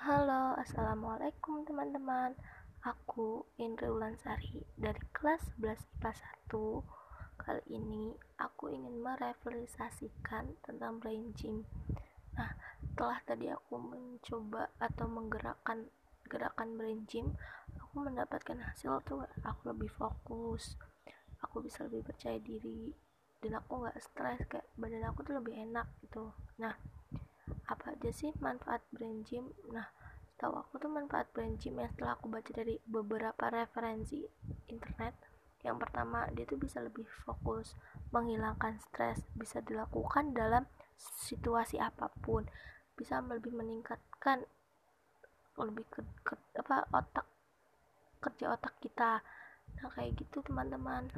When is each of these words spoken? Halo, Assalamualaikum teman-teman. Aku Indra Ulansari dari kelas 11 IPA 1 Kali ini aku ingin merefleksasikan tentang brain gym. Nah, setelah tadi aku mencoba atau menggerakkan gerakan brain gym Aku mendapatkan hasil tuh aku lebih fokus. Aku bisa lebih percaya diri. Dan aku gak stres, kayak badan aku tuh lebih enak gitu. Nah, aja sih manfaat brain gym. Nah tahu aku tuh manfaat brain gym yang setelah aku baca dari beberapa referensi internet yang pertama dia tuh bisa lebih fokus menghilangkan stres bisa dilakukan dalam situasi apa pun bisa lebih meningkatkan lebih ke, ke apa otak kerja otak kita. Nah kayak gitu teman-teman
Halo, 0.00 0.56
Assalamualaikum 0.56 1.68
teman-teman. 1.68 2.32
Aku 2.80 3.44
Indra 3.60 3.92
Ulansari 3.92 4.64
dari 4.80 4.96
kelas 5.12 5.44
11 5.60 5.76
IPA 6.00 6.12
1 6.48 7.36
Kali 7.36 7.64
ini 7.68 8.16
aku 8.40 8.72
ingin 8.72 8.96
merefleksasikan 9.04 10.56
tentang 10.64 11.04
brain 11.04 11.36
gym. 11.36 11.68
Nah, 12.32 12.48
setelah 12.80 13.20
tadi 13.28 13.52
aku 13.52 13.76
mencoba 13.76 14.72
atau 14.80 15.04
menggerakkan 15.04 15.92
gerakan 16.24 16.80
brain 16.80 17.04
gym 17.04 17.36
Aku 17.76 18.00
mendapatkan 18.00 18.56
hasil 18.56 19.04
tuh 19.04 19.28
aku 19.44 19.68
lebih 19.68 19.92
fokus. 19.92 20.80
Aku 21.44 21.60
bisa 21.60 21.84
lebih 21.84 22.08
percaya 22.08 22.40
diri. 22.40 22.88
Dan 23.36 23.52
aku 23.52 23.84
gak 23.84 24.00
stres, 24.00 24.48
kayak 24.48 24.64
badan 24.80 25.04
aku 25.04 25.28
tuh 25.28 25.36
lebih 25.36 25.60
enak 25.60 25.92
gitu. 26.00 26.32
Nah, 26.56 26.72
aja 28.00 28.16
sih 28.16 28.32
manfaat 28.40 28.80
brain 28.88 29.20
gym. 29.28 29.52
Nah 29.76 29.92
tahu 30.40 30.56
aku 30.56 30.80
tuh 30.80 30.88
manfaat 30.88 31.28
brain 31.36 31.60
gym 31.60 31.76
yang 31.76 31.92
setelah 31.92 32.16
aku 32.16 32.32
baca 32.32 32.48
dari 32.48 32.80
beberapa 32.88 33.52
referensi 33.52 34.24
internet 34.72 35.12
yang 35.60 35.76
pertama 35.76 36.24
dia 36.32 36.48
tuh 36.48 36.56
bisa 36.56 36.80
lebih 36.80 37.04
fokus 37.28 37.76
menghilangkan 38.16 38.80
stres 38.80 39.20
bisa 39.36 39.60
dilakukan 39.60 40.32
dalam 40.32 40.64
situasi 40.96 41.76
apa 41.76 42.08
pun 42.24 42.48
bisa 42.96 43.20
lebih 43.20 43.52
meningkatkan 43.52 44.48
lebih 45.60 45.84
ke, 45.92 46.00
ke 46.24 46.40
apa 46.56 46.88
otak 46.96 47.28
kerja 48.24 48.56
otak 48.56 48.80
kita. 48.80 49.20
Nah 49.76 49.92
kayak 49.92 50.16
gitu 50.16 50.40
teman-teman 50.40 51.12